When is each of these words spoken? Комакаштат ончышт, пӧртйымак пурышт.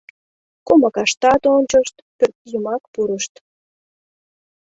Комакаштат 0.67 1.41
ончышт, 1.55 1.95
пӧртйымак 2.17 2.83
пурышт. 2.93 3.33